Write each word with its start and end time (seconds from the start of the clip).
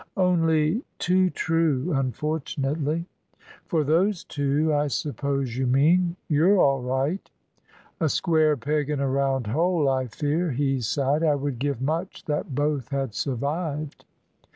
"Only 0.17 0.83
too 0.97 1.29
true, 1.29 1.93
unfortunately." 1.93 3.05
"For 3.67 3.83
those 3.83 4.23
two, 4.23 4.73
I 4.73 4.87
suppose 4.87 5.55
you 5.55 5.67
mean. 5.67 6.15
You're 6.27 6.59
all 6.59 6.81
right." 6.81 7.29
"A 7.99 8.09
square 8.09 8.57
peg 8.57 8.89
in 8.89 8.99
a 8.99 9.07
round 9.07 9.45
hole, 9.45 9.87
I 9.87 10.07
fear," 10.07 10.49
he 10.53 10.81
sighed. 10.81 11.21
"I 11.21 11.35
would 11.35 11.59
give 11.59 11.83
much 11.83 12.25
that 12.25 12.55
both 12.55 12.89
had 12.89 13.13
survived." 13.13 14.03